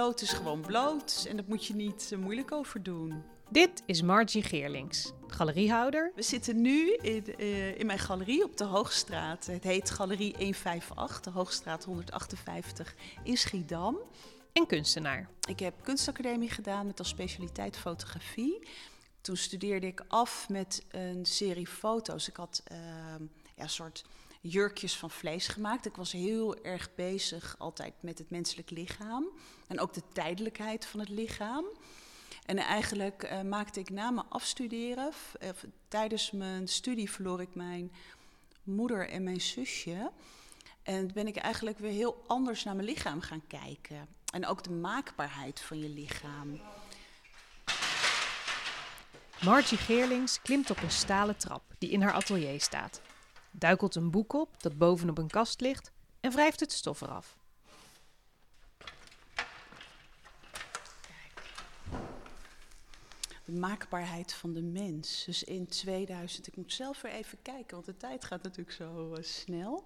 bloot 0.00 0.20
is 0.20 0.32
gewoon 0.32 0.60
bloot 0.60 1.26
en 1.28 1.36
daar 1.36 1.44
moet 1.48 1.66
je 1.66 1.74
niet 1.74 2.08
eh, 2.12 2.18
moeilijk 2.18 2.52
over 2.52 2.82
doen. 2.82 3.22
Dit 3.50 3.82
is 3.86 4.02
Margie 4.02 4.42
Geerlings, 4.42 5.12
galeriehouder. 5.26 6.12
We 6.14 6.22
zitten 6.22 6.60
nu 6.60 6.94
in, 6.94 7.36
eh, 7.36 7.78
in 7.78 7.86
mijn 7.86 7.98
galerie 7.98 8.44
op 8.44 8.56
de 8.56 8.64
Hoogstraat. 8.64 9.46
Het 9.46 9.64
heet 9.64 9.90
Galerie 9.90 10.34
158, 10.38 11.20
de 11.20 11.30
Hoogstraat 11.30 11.84
158 11.84 12.94
in 13.24 13.36
Schiedam. 13.36 13.98
En 14.52 14.66
kunstenaar. 14.66 15.28
Ik 15.48 15.58
heb 15.58 15.74
kunstacademie 15.82 16.50
gedaan 16.50 16.86
met 16.86 16.98
als 16.98 17.08
specialiteit 17.08 17.76
fotografie. 17.76 18.68
Toen 19.20 19.36
studeerde 19.36 19.86
ik 19.86 20.04
af 20.08 20.48
met 20.48 20.84
een 20.90 21.26
serie 21.26 21.66
foto's. 21.66 22.28
Ik 22.28 22.36
had 22.36 22.62
uh, 22.72 22.78
ja, 23.56 23.62
een 23.62 23.70
soort 23.70 24.04
jurkjes 24.40 24.96
van 24.96 25.10
vlees 25.10 25.48
gemaakt. 25.48 25.86
Ik 25.86 25.96
was 25.96 26.12
heel 26.12 26.56
erg 26.64 26.94
bezig 26.94 27.54
altijd 27.58 27.94
met 28.00 28.18
het 28.18 28.30
menselijk 28.30 28.70
lichaam. 28.70 29.26
En 29.66 29.80
ook 29.80 29.92
de 29.92 30.02
tijdelijkheid 30.12 30.86
van 30.86 31.00
het 31.00 31.08
lichaam. 31.08 31.64
En 32.46 32.58
eigenlijk 32.58 33.22
uh, 33.22 33.40
maakte 33.42 33.80
ik 33.80 33.90
na 33.90 34.10
mijn 34.10 34.28
afstuderen, 34.28 35.12
uh, 35.42 35.48
tijdens 35.88 36.30
mijn 36.30 36.68
studie 36.68 37.10
verloor 37.10 37.40
ik 37.40 37.54
mijn 37.54 37.92
moeder 38.62 39.08
en 39.08 39.22
mijn 39.22 39.40
zusje. 39.40 40.10
En 40.82 41.12
ben 41.12 41.26
ik 41.26 41.36
eigenlijk 41.36 41.78
weer 41.78 41.92
heel 41.92 42.24
anders 42.26 42.64
naar 42.64 42.74
mijn 42.74 42.88
lichaam 42.88 43.20
gaan 43.20 43.46
kijken. 43.46 44.08
En 44.32 44.46
ook 44.46 44.64
de 44.64 44.70
maakbaarheid 44.70 45.60
van 45.60 45.78
je 45.78 45.88
lichaam. 45.88 46.60
Margie 49.44 49.78
Geerlings 49.78 50.42
klimt 50.42 50.70
op 50.70 50.82
een 50.82 50.90
stalen 50.90 51.36
trap 51.36 51.62
die 51.78 51.90
in 51.90 52.02
haar 52.02 52.12
atelier 52.12 52.60
staat. 52.60 53.00
Duikelt 53.50 53.94
een 53.94 54.10
boek 54.10 54.32
op 54.32 54.62
dat 54.62 54.78
bovenop 54.78 55.18
een 55.18 55.30
kast 55.30 55.60
ligt 55.60 55.92
en 56.20 56.30
wrijft 56.30 56.60
het 56.60 56.72
stof 56.72 57.00
eraf. 57.00 57.38
De 63.44 63.52
maakbaarheid 63.52 64.32
van 64.32 64.52
de 64.52 64.62
mens. 64.62 65.24
Dus 65.24 65.44
in 65.44 65.66
2000, 65.66 66.46
ik 66.46 66.56
moet 66.56 66.72
zelf 66.72 67.00
weer 67.00 67.12
even 67.12 67.42
kijken, 67.42 67.74
want 67.74 67.86
de 67.86 67.96
tijd 67.96 68.24
gaat 68.24 68.42
natuurlijk 68.42 68.76
zo 68.76 69.14
uh, 69.14 69.22
snel. 69.22 69.84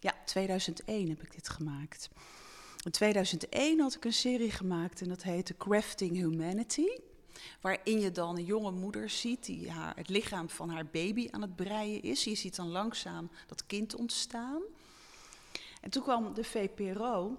Ja, 0.00 0.14
2001 0.24 1.08
heb 1.08 1.22
ik 1.22 1.32
dit 1.32 1.48
gemaakt. 1.48 2.08
In 2.84 2.90
2001 2.90 3.80
had 3.80 3.94
ik 3.94 4.04
een 4.04 4.12
serie 4.12 4.50
gemaakt 4.50 5.00
en 5.00 5.08
dat 5.08 5.22
heette 5.22 5.56
Crafting 5.56 6.16
Humanity. 6.16 6.88
Waarin 7.60 8.00
je 8.00 8.12
dan 8.12 8.36
een 8.36 8.44
jonge 8.44 8.70
moeder 8.70 9.10
ziet 9.10 9.44
die 9.44 9.70
haar, 9.70 9.96
het 9.96 10.08
lichaam 10.08 10.48
van 10.48 10.70
haar 10.70 10.86
baby 10.86 11.28
aan 11.30 11.42
het 11.42 11.56
breien 11.56 12.02
is. 12.02 12.24
Je 12.24 12.34
ziet 12.34 12.56
dan 12.56 12.68
langzaam 12.68 13.30
dat 13.46 13.66
kind 13.66 13.94
ontstaan. 13.94 14.62
En 15.80 15.90
toen 15.90 16.02
kwam 16.02 16.34
de 16.34 16.44
VPRO 16.44 17.36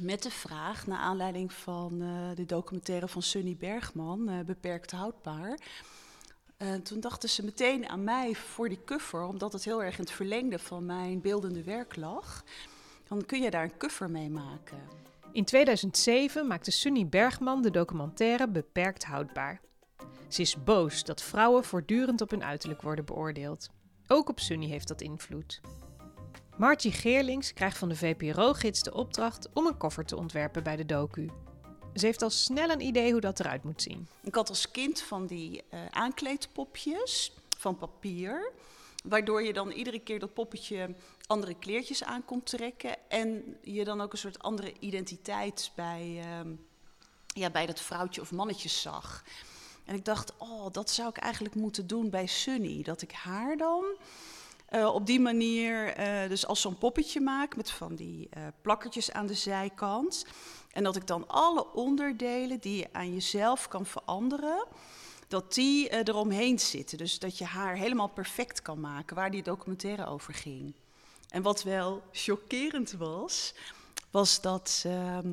met 0.00 0.22
de 0.22 0.30
vraag, 0.30 0.86
naar 0.86 0.98
aanleiding 0.98 1.52
van 1.52 2.02
uh, 2.02 2.30
de 2.34 2.46
documentaire 2.46 3.08
van 3.08 3.22
Sunny 3.22 3.56
Bergman, 3.56 4.30
uh, 4.30 4.40
Beperkt 4.40 4.90
Houdbaar. 4.90 5.58
Uh, 6.58 6.74
toen 6.74 7.00
dachten 7.00 7.28
ze 7.28 7.44
meteen 7.44 7.88
aan 7.88 8.04
mij 8.04 8.34
voor 8.34 8.68
die 8.68 8.84
cover, 8.84 9.22
omdat 9.22 9.52
het 9.52 9.64
heel 9.64 9.82
erg 9.82 9.98
in 9.98 10.04
het 10.04 10.12
verlengde 10.12 10.58
van 10.58 10.86
mijn 10.86 11.20
beeldende 11.20 11.62
werk 11.62 11.96
lag. 11.96 12.44
Dan 13.08 13.26
kun 13.26 13.42
je 13.42 13.50
daar 13.50 13.64
een 13.64 13.76
cover 13.76 14.10
mee 14.10 14.30
maken. 14.30 14.78
In 15.32 15.44
2007 15.44 16.46
maakte 16.46 16.70
Sunny 16.70 17.06
Bergman 17.08 17.62
de 17.62 17.70
documentaire 17.70 18.48
Beperkt 18.48 19.04
Houdbaar. 19.04 19.60
Ze 20.28 20.40
is 20.40 20.64
boos 20.64 21.04
dat 21.04 21.22
vrouwen 21.22 21.64
voortdurend 21.64 22.20
op 22.20 22.30
hun 22.30 22.44
uiterlijk 22.44 22.82
worden 22.82 23.04
beoordeeld. 23.04 23.68
Ook 24.06 24.28
op 24.28 24.40
Sunny 24.40 24.66
heeft 24.66 24.88
dat 24.88 25.00
invloed. 25.00 25.60
Margie 26.56 26.92
Geerlings 26.92 27.52
krijgt 27.52 27.78
van 27.78 27.88
de 27.88 27.96
VPRO-gids 27.96 28.82
de 28.82 28.94
opdracht 28.94 29.48
om 29.52 29.66
een 29.66 29.76
koffer 29.76 30.04
te 30.04 30.16
ontwerpen 30.16 30.62
bij 30.62 30.76
de 30.76 30.86
docu. 30.86 31.30
Ze 31.94 32.06
heeft 32.06 32.22
al 32.22 32.30
snel 32.30 32.70
een 32.70 32.80
idee 32.80 33.12
hoe 33.12 33.20
dat 33.20 33.40
eruit 33.40 33.64
moet 33.64 33.82
zien. 33.82 34.06
Ik 34.22 34.34
had 34.34 34.48
als 34.48 34.70
kind 34.70 35.00
van 35.00 35.26
die 35.26 35.62
uh, 35.70 35.80
aankleedpopjes 35.90 37.32
van 37.58 37.76
papier. 37.76 38.52
Waardoor 39.02 39.42
je 39.42 39.52
dan 39.52 39.70
iedere 39.70 39.98
keer 39.98 40.18
dat 40.18 40.34
poppetje 40.34 40.94
andere 41.26 41.54
kleertjes 41.54 42.04
aan 42.04 42.24
kon 42.24 42.42
trekken. 42.42 42.96
En 43.08 43.56
je 43.62 43.84
dan 43.84 44.00
ook 44.00 44.12
een 44.12 44.18
soort 44.18 44.42
andere 44.42 44.72
identiteit 44.78 45.72
bij, 45.74 46.24
uh, 46.44 46.52
ja, 47.26 47.50
bij 47.50 47.66
dat 47.66 47.80
vrouwtje 47.80 48.20
of 48.20 48.32
mannetje 48.32 48.68
zag. 48.68 49.24
En 49.84 49.94
ik 49.94 50.04
dacht, 50.04 50.32
oh, 50.38 50.66
dat 50.72 50.90
zou 50.90 51.08
ik 51.08 51.16
eigenlijk 51.16 51.54
moeten 51.54 51.86
doen 51.86 52.10
bij 52.10 52.26
Sunny. 52.26 52.82
Dat 52.82 53.02
ik 53.02 53.12
haar 53.12 53.56
dan 53.56 53.84
uh, 54.70 54.94
op 54.94 55.06
die 55.06 55.20
manier, 55.20 55.98
uh, 55.98 56.28
dus 56.28 56.46
als 56.46 56.60
zo'n 56.60 56.78
poppetje 56.78 57.20
maak 57.20 57.56
met 57.56 57.70
van 57.70 57.94
die 57.94 58.28
uh, 58.36 58.46
plakkertjes 58.62 59.12
aan 59.12 59.26
de 59.26 59.34
zijkant. 59.34 60.26
En 60.70 60.84
dat 60.84 60.96
ik 60.96 61.06
dan 61.06 61.28
alle 61.28 61.72
onderdelen 61.72 62.60
die 62.60 62.76
je 62.76 62.88
aan 62.92 63.12
jezelf 63.12 63.68
kan 63.68 63.86
veranderen, 63.86 64.66
dat 65.32 65.54
die 65.54 66.04
eromheen 66.04 66.58
zitten. 66.58 66.98
Dus 66.98 67.18
dat 67.18 67.38
je 67.38 67.44
haar 67.44 67.74
helemaal 67.74 68.08
perfect 68.08 68.62
kan 68.62 68.80
maken, 68.80 69.16
waar 69.16 69.30
die 69.30 69.42
documentaire 69.42 70.06
over 70.06 70.34
ging. 70.34 70.74
En 71.28 71.42
wat 71.42 71.62
wel 71.62 72.02
chockerend 72.10 72.92
was, 72.92 73.54
was 74.10 74.40
dat. 74.40 74.82
Ehm, 74.86 75.32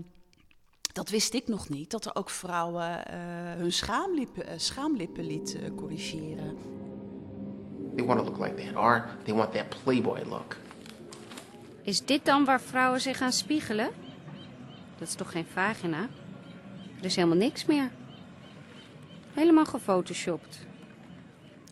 dat 0.93 1.09
wist 1.09 1.33
ik 1.33 1.47
nog 1.47 1.69
niet, 1.69 1.91
dat 1.91 2.05
er 2.05 2.15
ook 2.15 2.29
vrouwen 2.29 3.11
hun 3.57 3.71
schaamlippen, 3.71 4.59
schaamlippen 4.59 5.25
liet 5.25 5.57
corrigeren. 5.75 6.57
They 7.95 8.05
want 8.05 8.19
to 8.19 8.25
look 8.25 8.39
like 8.39 8.63
that, 8.63 8.75
or 8.75 9.17
they 9.23 9.33
want 9.33 9.53
that 9.53 9.83
playboy 9.83 10.21
look. 10.29 10.57
Is 11.81 12.05
dit 12.05 12.25
dan 12.25 12.45
waar 12.45 12.61
vrouwen 12.61 13.01
zich 13.01 13.17
gaan 13.17 13.31
spiegelen? 13.31 13.89
Dat 14.97 15.07
is 15.07 15.13
toch 15.13 15.31
geen 15.31 15.45
vagina? 15.45 16.09
Er 16.97 17.05
is 17.05 17.15
helemaal 17.15 17.37
niks 17.37 17.65
meer. 17.65 17.91
Helemaal 19.33 19.65
gefotoshopt. 19.65 20.59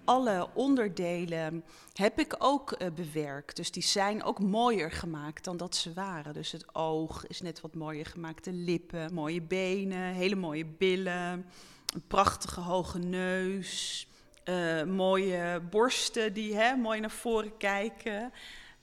Alle 0.05 0.47
onderdelen 0.53 1.63
heb 1.93 2.19
ik 2.19 2.35
ook 2.37 2.75
uh, 2.81 2.87
bewerkt. 2.95 3.55
Dus 3.55 3.71
die 3.71 3.83
zijn 3.83 4.23
ook 4.23 4.39
mooier 4.39 4.91
gemaakt 4.91 5.43
dan 5.43 5.57
dat 5.57 5.75
ze 5.75 5.93
waren. 5.93 6.33
Dus 6.33 6.51
het 6.51 6.75
oog 6.75 7.27
is 7.27 7.41
net 7.41 7.61
wat 7.61 7.75
mooier 7.75 8.05
gemaakt. 8.05 8.43
De 8.43 8.51
lippen, 8.51 9.13
mooie 9.13 9.41
benen, 9.41 10.13
hele 10.13 10.35
mooie 10.35 10.65
billen. 10.65 11.45
Een 11.93 12.07
prachtige 12.07 12.59
hoge 12.59 12.99
neus. 12.99 14.07
Uh, 14.45 14.83
mooie 14.83 15.61
borsten 15.69 16.33
die 16.33 16.55
hè, 16.55 16.75
mooi 16.75 16.99
naar 16.99 17.11
voren 17.11 17.57
kijken. 17.57 18.31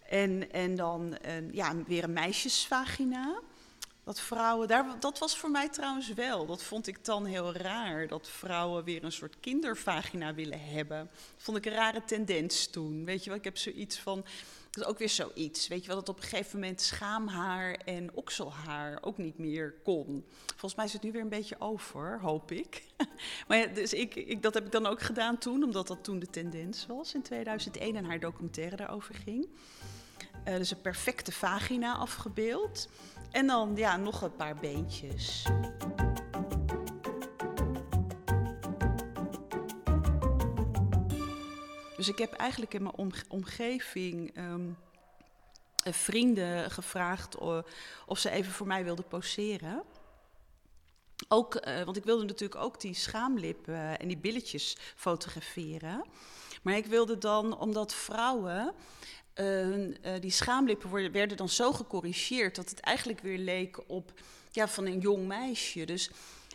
En, 0.08 0.52
en 0.52 0.74
dan 0.74 1.16
ja, 1.52 1.74
weer 1.86 2.04
een 2.04 2.12
meisjesvagina. 2.12 3.40
Dat 4.04 4.20
vrouwen, 4.20 4.69
daar, 4.69 5.00
dat 5.00 5.19
was 5.19 5.37
voor 5.37 5.50
mij 5.50 5.69
trouwens 5.69 6.12
wel. 6.12 6.47
Dat 6.47 6.62
vond 6.62 6.87
ik 6.87 7.04
dan 7.04 7.25
heel 7.25 7.53
raar. 7.53 8.09
Dat 8.09 8.28
vrouwen 8.28 8.84
weer 8.84 9.04
een 9.04 9.12
soort 9.12 9.37
kindervagina 9.41 10.34
willen 10.34 10.60
hebben. 10.60 10.98
Dat 11.34 11.42
vond 11.42 11.56
ik 11.56 11.66
een 11.66 11.72
rare 11.72 12.04
tendens 12.04 12.66
toen. 12.66 13.04
Weet 13.04 13.25
je 13.25 13.31
wel, 13.31 13.38
ik 13.38 13.44
heb 13.44 13.59
zoiets 13.59 13.98
van. 13.98 14.25
Dat 14.70 14.84
is 14.84 14.91
ook 14.91 14.98
weer 14.98 15.09
zoiets. 15.09 15.69
Weet 15.69 15.81
je 15.81 15.87
wel, 15.87 15.97
dat 15.97 16.09
op 16.09 16.16
een 16.16 16.28
gegeven 16.28 16.60
moment 16.60 16.81
schaamhaar 16.81 17.75
en 17.75 18.10
okselhaar 18.14 18.98
ook 19.00 19.19
niet 19.19 19.38
meer 19.38 19.75
kon. 19.82 20.25
Volgens 20.47 20.75
mij 20.75 20.84
is 20.84 20.93
het 20.93 21.03
nu 21.03 21.12
weer 21.12 21.20
een 21.20 21.28
beetje 21.28 21.56
over, 21.59 22.20
hoop 22.20 22.50
ik. 22.50 22.82
maar 23.48 23.75
dus 23.75 23.93
ik, 23.93 24.14
ik, 24.14 24.43
dat 24.43 24.54
heb 24.54 24.64
ik 24.64 24.72
dan 24.72 24.87
ook 24.87 25.03
gedaan 25.03 25.38
toen, 25.38 25.62
omdat 25.62 25.87
dat 25.87 26.04
toen 26.04 26.19
de 26.19 26.31
tendens 26.31 26.87
was 26.87 27.14
in 27.14 27.22
2001 27.22 27.97
en 27.97 28.04
haar 28.04 28.20
documentaire 28.20 28.76
daarover 28.76 29.14
ging. 29.14 29.48
Uh, 30.48 30.56
dus 30.56 30.70
een 30.70 30.80
perfecte 30.80 31.32
vagina 31.32 31.97
afgebeeld. 31.97 32.88
En 33.30 33.47
dan 33.47 33.72
ja, 33.76 33.97
nog 33.97 34.22
een 34.22 34.36
paar 34.36 34.56
beentjes. 34.56 35.47
Dus 41.97 42.08
ik 42.08 42.19
heb 42.19 42.32
eigenlijk 42.32 42.75
in 42.75 42.82
mijn 42.82 42.94
om 42.94 43.10
omgeving 43.28 44.36
um, 44.38 44.76
vrienden 45.84 46.70
gevraagd 46.70 47.38
of 48.06 48.19
ze 48.19 48.31
even 48.31 48.52
voor 48.52 48.66
mij 48.66 48.84
wilden 48.84 49.08
poseren. 49.08 49.82
Ook, 51.28 51.66
uh, 51.66 51.82
want 51.82 51.96
ik 51.96 52.05
wilde 52.05 52.25
natuurlijk 52.25 52.61
ook 52.61 52.81
die 52.81 52.94
schaamlippen 52.94 53.99
en 53.99 54.08
die 54.08 54.16
billetjes 54.16 54.76
fotograferen. 54.96 56.05
Maar 56.62 56.76
ik 56.76 56.87
wilde 56.87 57.19
dan, 57.19 57.58
omdat 57.58 57.94
vrouwen 57.94 58.75
uh, 59.40 59.94
die 60.20 60.31
schaamlippen 60.31 60.90
worden, 60.90 61.12
werden 61.12 61.36
dan 61.36 61.48
zo 61.48 61.72
gecorrigeerd 61.72 62.56
dat 62.56 62.70
het 62.70 62.81
eigenlijk 62.81 63.20
weer 63.20 63.38
leek 63.38 63.78
op 63.86 64.12
ja, 64.50 64.69
van 64.69 64.86
een 64.86 64.98
jong 64.98 65.26
meisje. 65.26 65.84
Dus 65.84 66.10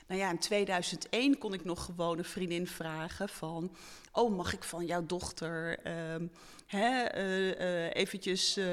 nou 0.08 0.22
ja, 0.22 0.30
in 0.30 0.40
2001 0.40 1.38
kon 1.38 1.54
ik 1.54 1.66
nog 1.66 1.86
gewoon 1.86 2.18
een 2.18 2.26
vriendin 2.26 2.68
vragen 2.68 3.30
van... 3.30 3.76
oh, 4.12 4.36
mag 4.36 4.54
ik 4.54 4.64
van 4.64 4.86
jouw 4.86 5.06
dochter 5.06 5.80
uh, 5.88 6.28
hè, 6.66 7.18
uh, 7.18 7.96
eventjes 7.96 8.58
uh, 8.58 8.66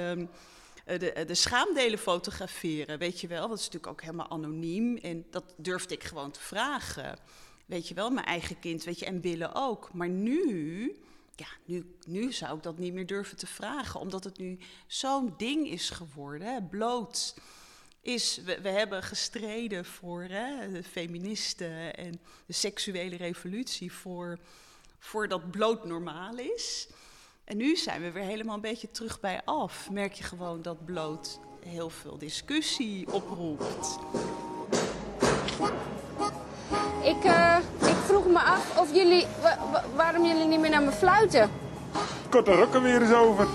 de, 0.85 1.25
de 1.27 1.35
schaamdelen 1.35 1.99
fotograferen, 1.99 2.99
weet 2.99 3.21
je 3.21 3.27
wel? 3.27 3.49
Dat 3.49 3.59
is 3.59 3.65
natuurlijk 3.65 3.93
ook 3.93 4.01
helemaal 4.03 4.31
anoniem 4.31 4.97
en 4.97 5.27
dat 5.31 5.55
durfde 5.57 5.95
ik 5.95 6.05
gewoon 6.05 6.31
te 6.31 6.41
vragen. 6.41 7.19
Weet 7.67 7.89
je 7.89 7.95
wel, 7.95 8.11
mijn 8.11 8.27
eigen 8.27 8.59
kind, 8.59 8.85
weet 8.85 8.99
je, 8.99 9.07
en 9.07 9.21
billen 9.21 9.55
ook. 9.55 9.93
Maar 9.93 10.09
nu, 10.09 10.97
ja, 11.37 11.47
nu, 11.65 11.97
nu 12.07 12.33
zou 12.33 12.57
ik 12.57 12.63
dat 12.63 12.79
niet 12.79 12.93
meer 12.93 13.07
durven 13.07 13.37
te 13.37 13.47
vragen, 13.47 14.01
omdat 14.01 14.25
het 14.25 14.39
nu 14.39 14.59
zo'n 14.87 15.35
ding 15.37 15.69
is 15.69 15.91
geworden, 15.91 16.55
hè, 16.55 16.63
bloot 16.63 17.35
is, 18.01 18.41
we, 18.45 18.61
we 18.61 18.69
hebben 18.69 19.03
gestreden 19.03 19.85
voor 19.85 20.23
hè, 20.23 20.73
de 20.73 20.83
feministen 20.83 21.97
en 21.97 22.21
de 22.47 22.53
seksuele 22.53 23.17
revolutie, 23.17 23.93
voor, 23.93 24.39
voor 24.99 25.29
dat 25.29 25.51
bloot 25.51 25.85
normaal 25.85 26.37
is. 26.37 26.89
En 27.45 27.57
nu 27.57 27.77
zijn 27.77 28.03
we 28.03 28.11
weer 28.11 28.23
helemaal 28.23 28.55
een 28.55 28.61
beetje 28.61 28.91
terug 28.91 29.21
bij 29.21 29.43
af. 29.45 29.91
Merk 29.91 30.13
je 30.13 30.25
gewoon 30.25 30.63
dat 30.63 30.85
bloot 30.85 31.41
heel 31.65 31.91
veel 31.91 32.19
discussie 32.19 33.13
oproept. 33.13 33.99
Ik, 37.03 37.25
eh, 37.25 37.59
vroeg 38.07 38.27
me 38.27 38.39
af 38.41 38.79
of 38.79 38.95
jullie, 38.95 39.27
wa- 39.43 39.59
wa- 39.73 39.85
waarom 39.95 40.25
jullie 40.25 40.45
niet 40.45 40.61
meer 40.61 40.71
naar 40.71 40.83
me 40.83 40.93
fluiten. 40.93 41.51
Korte 42.31 42.55
rokken 42.55 42.83
weer 42.83 43.03
eens 43.03 43.13
over. 43.15 43.47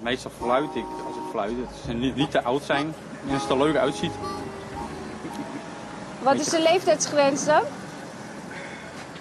Meestal 0.00 0.30
fluit 0.38 0.74
ik 0.74 0.84
als 1.06 1.16
ik 1.16 1.22
fluit. 1.30 1.50
Het 1.56 1.68
is 1.88 1.94
niet, 1.94 2.14
niet 2.16 2.30
te 2.30 2.42
oud 2.42 2.62
zijn 2.62 2.94
en 3.26 3.32
als 3.32 3.42
het 3.42 3.50
er 3.50 3.58
leuk 3.58 3.76
uitziet. 3.76 4.12
Wat 6.22 6.34
is 6.34 6.46
de 6.48 6.62
leeftijdsgrens 6.62 7.44
dan? 7.44 7.62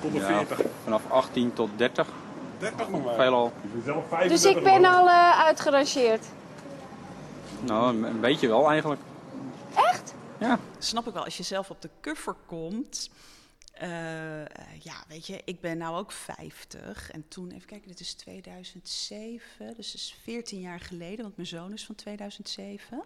Tot 0.02 0.12
de 0.12 0.20
Ja, 0.20 0.26
40. 0.26 0.60
vanaf 0.84 1.02
18 1.08 1.54
tot 1.54 1.70
30. 1.76 2.08
30 2.60 2.90
nog 2.90 3.04
maar. 3.06 3.16
Veelal. 3.16 3.52
Ik 3.62 3.74
ben 3.74 3.84
zelf 3.84 3.98
Dus 4.04 4.10
35 4.10 4.56
ik 4.56 4.64
ben 4.64 4.86
al 4.86 5.08
eh, 5.08 5.40
uitgerangeerd. 5.46 6.26
Nou, 7.60 7.96
een, 7.96 8.04
een 8.04 8.20
beetje 8.20 8.48
wel 8.48 8.70
eigenlijk. 8.70 9.02
Echt? 9.76 10.14
Ja. 10.38 10.60
Snap 10.78 11.08
ik 11.08 11.14
wel, 11.14 11.24
als 11.24 11.38
je 11.38 11.44
zelf 11.44 11.70
op 11.70 11.82
de 11.82 11.90
cover 12.02 12.36
komt. 12.46 13.10
Eh, 13.80 14.80
ja, 14.80 15.04
weet 15.08 15.28
je, 15.28 15.42
ik 15.46 15.62
ben 15.62 15.78
nou 15.78 15.98
ook 15.98 16.12
50. 16.12 17.12
En 17.12 17.28
toen, 17.28 17.52
even 17.52 17.68
kijken, 17.68 17.88
dit 17.88 18.00
is 18.00 18.14
2007. 18.14 19.76
Dus 19.76 19.92
dat 19.92 19.96
is 19.96 20.16
14 20.24 20.60
jaar 20.60 20.80
geleden, 20.80 21.22
want 21.22 21.36
mijn 21.36 21.48
zoon 21.48 21.74
is 21.74 21.86
van 21.86 21.96
2007. 21.96 23.04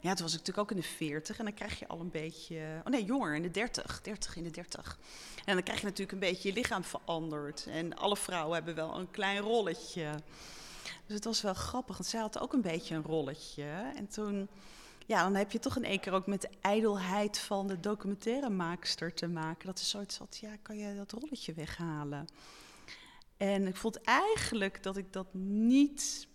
Ja, 0.00 0.14
toen 0.14 0.24
was 0.24 0.32
ik 0.34 0.38
natuurlijk 0.38 0.58
ook 0.58 0.70
in 0.70 0.76
de 0.76 0.88
40 0.96 1.38
en 1.38 1.44
dan 1.44 1.54
krijg 1.54 1.78
je 1.78 1.86
al 1.86 2.00
een 2.00 2.10
beetje. 2.10 2.80
Oh 2.84 2.92
nee, 2.92 3.04
jonger, 3.04 3.34
in 3.34 3.42
de 3.42 3.50
30. 3.50 4.00
30 4.02 4.36
in 4.36 4.42
de 4.42 4.50
30. 4.50 4.98
En 5.44 5.54
dan 5.54 5.62
krijg 5.62 5.80
je 5.80 5.86
natuurlijk 5.86 6.12
een 6.12 6.18
beetje 6.18 6.48
je 6.48 6.54
lichaam 6.54 6.84
veranderd. 6.84 7.66
En 7.66 7.96
alle 7.96 8.16
vrouwen 8.16 8.54
hebben 8.54 8.74
wel 8.74 8.98
een 8.98 9.10
klein 9.10 9.38
rolletje. 9.38 10.14
Dus 11.06 11.14
het 11.14 11.24
was 11.24 11.42
wel 11.42 11.54
grappig, 11.54 11.96
want 11.96 12.08
zij 12.08 12.20
had 12.20 12.38
ook 12.38 12.52
een 12.52 12.62
beetje 12.62 12.94
een 12.94 13.02
rolletje. 13.02 13.92
En 13.96 14.08
toen, 14.08 14.48
ja, 15.08 15.22
dan 15.22 15.34
heb 15.34 15.52
je 15.52 15.58
toch 15.58 15.76
in 15.76 15.84
één 15.84 16.00
keer 16.00 16.12
ook 16.12 16.26
met 16.26 16.40
de 16.40 16.50
ijdelheid 16.60 17.38
van 17.38 17.66
de 17.66 17.80
documentairemaakster 17.80 19.14
te 19.14 19.28
maken. 19.28 19.66
Dat 19.66 19.78
is 19.78 19.88
zoiets 19.88 20.18
wat, 20.18 20.38
ja, 20.40 20.56
kan 20.62 20.76
je 20.76 20.96
dat 20.96 21.12
rolletje 21.12 21.52
weghalen? 21.52 22.26
En 23.36 23.66
ik 23.66 23.76
vond 23.76 24.00
eigenlijk 24.02 24.82
dat 24.82 24.96
ik 24.96 25.12
dat 25.12 25.34
niet 25.34 26.26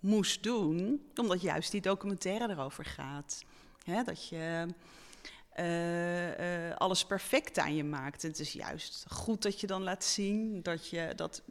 moest 0.00 0.42
doen, 0.42 1.10
omdat 1.14 1.40
juist 1.40 1.70
die 1.70 1.80
documentaire 1.80 2.50
erover 2.50 2.84
gaat. 2.84 3.44
Dat 4.04 4.28
je 4.28 4.66
eh, 5.52 6.68
eh, 6.70 6.76
alles 6.76 7.06
perfect 7.06 7.58
aan 7.58 7.74
je 7.74 7.84
maakt. 7.84 8.22
Het 8.22 8.38
is 8.38 8.52
juist 8.52 9.04
goed 9.08 9.42
dat 9.42 9.60
je 9.60 9.66
dan 9.66 9.82
laat 9.82 10.04
zien 10.04 10.62
dat, 10.62 10.88
je, 10.88 11.12
dat 11.16 11.42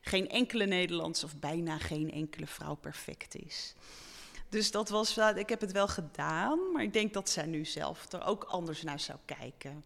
geen 0.00 0.28
enkele 0.28 0.66
Nederlandse 0.66 1.24
of 1.24 1.36
bijna 1.36 1.78
geen 1.78 2.10
enkele 2.10 2.46
vrouw 2.46 2.74
perfect 2.74 3.34
is. 3.34 3.74
Dus 4.52 4.70
dat 4.70 4.88
was, 4.88 5.16
ik 5.34 5.48
heb 5.48 5.60
het 5.60 5.72
wel 5.72 5.88
gedaan, 5.88 6.72
maar 6.72 6.82
ik 6.82 6.92
denk 6.92 7.12
dat 7.12 7.28
zij 7.28 7.46
nu 7.46 7.64
zelf 7.64 8.12
er 8.12 8.24
ook 8.24 8.44
anders 8.44 8.82
naar 8.82 9.00
zou 9.00 9.18
kijken. 9.24 9.84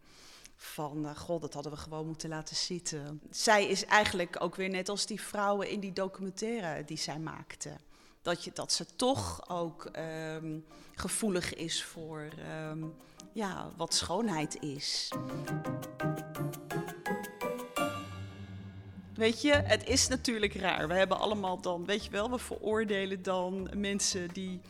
Van, 0.57 1.07
eh, 1.07 1.17
god, 1.17 1.41
dat 1.41 1.55
hadden 1.55 1.73
we 1.73 1.79
gewoon 1.79 2.07
moeten 2.07 2.29
laten 2.29 2.57
zitten. 2.57 3.21
Zij 3.31 3.67
is 3.67 3.85
eigenlijk 3.85 4.37
ook 4.39 4.55
weer 4.55 4.69
net 4.69 4.89
als 4.89 5.07
die 5.07 5.21
vrouwen 5.21 5.71
in 5.71 5.81
die 5.81 5.93
documentaire 5.93 6.85
die 6.85 6.97
zij 6.97 7.19
maakte. 7.19 7.71
Dat, 8.23 8.45
je, 8.45 8.51
dat 8.55 8.73
ze 8.73 8.87
toch 8.97 9.49
ook 9.49 9.85
ehm, 9.85 10.59
gevoelig 10.95 11.55
is 11.55 11.85
voor 11.85 12.29
ehm, 12.39 12.85
ja, 13.33 13.71
wat 13.77 13.95
schoonheid 13.95 14.62
is. 14.62 15.12
Weet 19.17 19.43
je, 19.43 19.53
het 19.53 19.89
is 19.89 20.09
natuurlijk 20.09 20.55
raar. 20.55 20.89
We 20.89 20.95
hebben 20.95 21.19
allemaal 21.19 21.61
dan, 21.61 21.85
weet 21.85 22.05
je 22.05 22.11
wel, 22.11 22.31
we 22.31 22.39
veroordelen 22.39 23.23
dan 23.23 23.71
mensen 23.77 24.29
die 24.33 24.61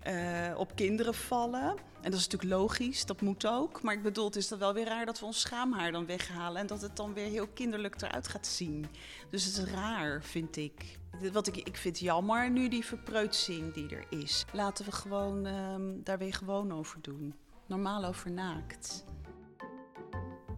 eh, 0.00 0.54
op 0.56 0.76
kinderen 0.76 1.14
vallen. 1.14 1.68
En 2.00 2.10
dat 2.10 2.20
is 2.20 2.28
natuurlijk 2.28 2.60
logisch, 2.60 3.06
dat 3.06 3.20
moet 3.20 3.46
ook. 3.46 3.82
Maar 3.82 3.94
ik 3.94 4.02
bedoel, 4.02 4.24
het 4.24 4.36
is 4.36 4.48
dan 4.48 4.58
wel 4.58 4.74
weer 4.74 4.84
raar 4.84 5.06
dat 5.06 5.20
we 5.20 5.26
ons 5.26 5.40
schaamhaar 5.40 5.92
dan 5.92 6.06
weghalen 6.06 6.60
en 6.60 6.66
dat 6.66 6.80
het 6.80 6.96
dan 6.96 7.14
weer 7.14 7.28
heel 7.28 7.46
kinderlijk 7.46 8.02
eruit 8.02 8.28
gaat 8.28 8.46
zien. 8.46 8.86
Dus 9.30 9.44
het 9.44 9.56
is 9.56 9.72
raar, 9.72 10.22
vind 10.22 10.56
ik. 10.56 10.98
Wat 11.32 11.46
ik, 11.46 11.56
ik 11.56 11.76
vind 11.76 11.98
jammer 11.98 12.50
nu 12.50 12.68
die 12.68 12.84
verpreutsing 12.84 13.74
die 13.74 13.88
er 13.88 14.04
is. 14.08 14.44
Laten 14.52 14.84
we 14.84 14.92
gewoon 14.92 15.46
ehm, 15.46 15.82
daar 16.02 16.18
weer 16.18 16.34
gewoon 16.34 16.72
over 16.72 16.98
doen. 17.00 17.34
Normaal 17.66 18.04
over 18.04 18.30
naakt. 18.30 19.04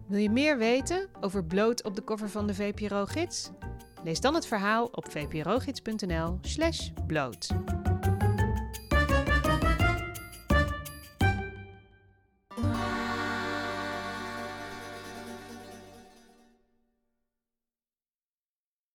Wil 0.07 0.19
je 0.19 0.29
meer 0.29 0.57
weten 0.57 1.07
over 1.21 1.45
bloot 1.45 1.83
op 1.83 1.95
de 1.95 2.03
cover 2.03 2.29
van 2.29 2.47
de 2.47 2.53
VPRO-gids? 2.53 3.49
Lees 4.03 4.19
dan 4.19 4.33
het 4.33 4.47
verhaal 4.47 4.85
op 4.85 5.11
vprogids.nl 5.11 6.37
slash 6.41 6.89
bloot. 7.07 7.47